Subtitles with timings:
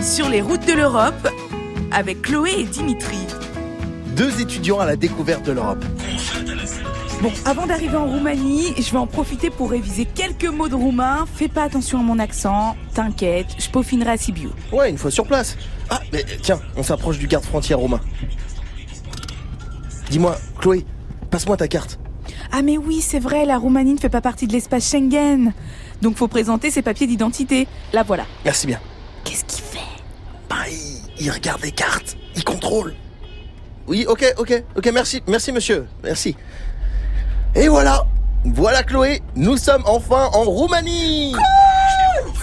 [0.00, 1.28] Sur les routes de l'Europe
[1.90, 3.18] avec Chloé et Dimitri.
[4.16, 5.84] Deux étudiants à la découverte de l'Europe.
[7.22, 11.26] Bon, avant d'arriver en Roumanie, je vais en profiter pour réviser quelques mots de roumain.
[11.34, 14.50] Fais pas attention à mon accent, t'inquiète, je peaufinerai à Sibiu.
[14.72, 15.56] Ouais, une fois sur place.
[15.90, 18.00] Ah, mais tiens, on s'approche du garde-frontière roumain.
[20.10, 20.84] Dis-moi, Chloé,
[21.30, 21.98] passe-moi ta carte.
[22.52, 25.52] Ah mais oui, c'est vrai, la Roumanie ne fait pas partie de l'espace Schengen.
[26.02, 27.66] Donc faut présenter ses papiers d'identité.
[27.92, 28.24] La voilà.
[28.44, 28.78] Merci bien.
[29.24, 29.57] Qu'est-ce Bah,
[30.70, 32.94] il, il regarde les cartes, il contrôle.
[33.86, 36.36] Oui, ok, ok, ok, merci, merci monsieur, merci.
[37.54, 38.04] Et voilà,
[38.44, 41.34] voilà Chloé, nous sommes enfin en Roumanie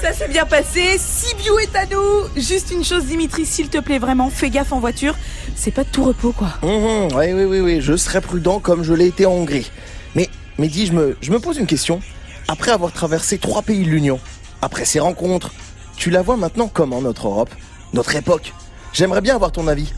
[0.01, 3.99] Ça s'est bien passé, Sibiu est à nous Juste une chose Dimitri, s'il te plaît
[3.99, 5.15] vraiment, fais gaffe en voiture.
[5.55, 6.49] C'est pas de tout repos quoi.
[6.63, 9.71] Mhm, Oui, oui, oui, oui, je serai prudent comme je l'ai été en Hongrie.
[10.15, 12.01] Mais, mais dis, je me, je me pose une question.
[12.48, 14.20] Après avoir traversé trois pays de l'Union,
[14.62, 15.51] après ces rencontres,
[15.95, 17.49] tu la vois maintenant comment notre Europe,
[17.95, 18.54] notre époque
[18.94, 19.91] J'aimerais bien avoir ton avis.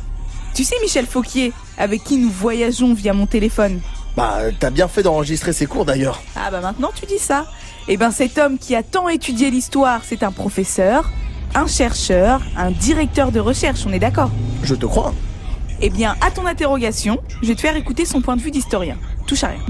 [0.53, 3.79] Tu sais Michel Fauquier, avec qui nous voyageons via mon téléphone
[4.15, 6.21] Bah, t'as bien fait d'enregistrer ces cours d'ailleurs.
[6.35, 7.45] Ah bah maintenant tu dis ça.
[7.87, 11.11] Eh ben cet homme qui a tant étudié l'histoire, c'est un professeur,
[11.53, 14.31] un chercheur, un directeur de recherche, on est d'accord?
[14.63, 15.13] Je te crois.
[15.81, 18.97] Eh bien, à ton interrogation, je vais te faire écouter son point de vue d'historien.
[19.27, 19.61] Touche à rien.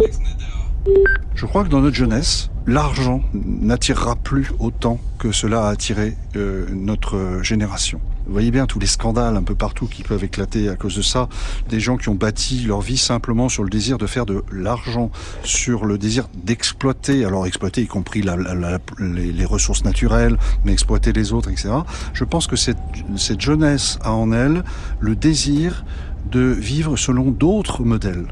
[1.36, 6.66] Je crois que dans notre jeunesse, l'argent n'attirera plus autant que cela a attiré euh,
[6.72, 8.00] notre génération.
[8.28, 11.02] Vous voyez bien tous les scandales un peu partout qui peuvent éclater à cause de
[11.02, 11.30] ça.
[11.70, 15.12] Des gens qui ont bâti leur vie simplement sur le désir de faire de l'argent,
[15.44, 21.50] sur le désir d'exploiter, alors exploiter y compris les, ressources naturelles, mais exploiter les autres,
[21.50, 21.70] etc.
[22.14, 22.78] Je pense que cette,
[23.16, 24.66] cette jeunesse a en elle
[25.00, 25.86] le désir
[26.30, 28.28] de vivre selon d'autres modèles,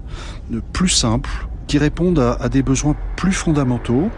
[0.73, 4.11] plus simples, qui répondent à, à des besoins plus fondamentaux,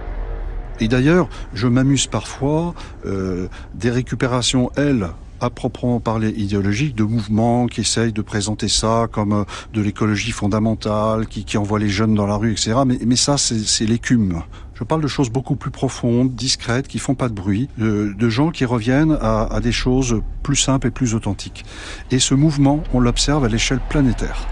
[0.79, 2.73] et d'ailleurs, je m'amuse parfois
[3.05, 5.07] euh, des récupérations, elles,
[5.41, 9.43] à proprement parler idéologiques, de mouvements qui essayent de présenter ça comme euh,
[9.73, 12.75] de l'écologie fondamentale, qui, qui envoie les jeunes dans la rue, etc.
[12.85, 14.41] Mais, mais ça, c'est l'écume.
[14.73, 18.29] Je parle de choses beaucoup plus profondes, discrètes, qui font pas de bruit, de, de
[18.29, 21.65] gens qui reviennent à, à des choses plus simples et plus authentiques.
[22.11, 24.47] Et ce mouvement, on l'observe à l'échelle planétaire.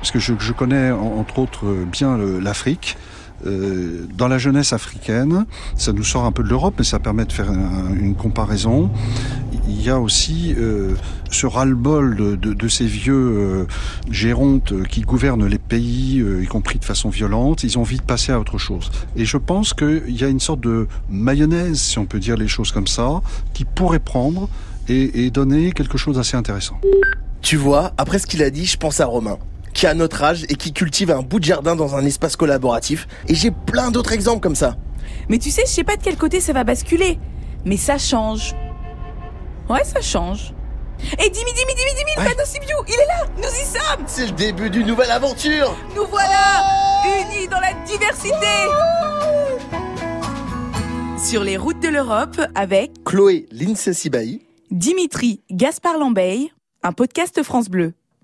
[0.00, 2.96] Parce que je, je connais, entre autres, bien l'Afrique.
[3.44, 7.24] Euh, dans la jeunesse africaine, ça nous sort un peu de l'Europe, mais ça permet
[7.24, 8.90] de faire un, une comparaison.
[9.68, 10.94] Il y a aussi euh,
[11.30, 13.66] ce ras-le-bol de, de, de, ces vieux euh,
[14.10, 17.62] gérontes qui gouvernent les pays, euh, y compris de façon violente.
[17.62, 18.90] Ils ont envie de passer à autre chose.
[19.16, 22.48] Et je pense qu'il y a une sorte de mayonnaise, si on peut dire les
[22.48, 23.22] choses comme ça,
[23.54, 24.48] qui pourrait prendre
[24.88, 26.80] et, et donner quelque chose d'assez intéressant.
[27.40, 29.38] Tu vois, après ce qu'il a dit, je pense à Romain
[29.72, 33.08] qui a notre âge et qui cultive un bout de jardin dans un espace collaboratif.
[33.28, 34.76] Et j'ai plein d'autres exemples comme ça.
[35.28, 37.18] Mais tu sais, je sais pas de quel côté ça va basculer.
[37.64, 38.54] Mais ça change.
[39.72, 40.52] Ouais, ça change.
[41.18, 44.04] Et Dimi, Dimi, Dimi, Dimi, le panneau Sibiu, il est là, nous y sommes.
[44.06, 45.74] C'est le début d'une nouvelle aventure.
[45.96, 46.62] Nous voilà,
[47.06, 48.36] oh unis dans la diversité.
[48.68, 49.58] Oh
[51.18, 56.52] Sur les routes de l'Europe avec Chloé Lincesibaï, Dimitri Gaspard Lambeille,
[56.82, 57.94] un podcast France Bleu.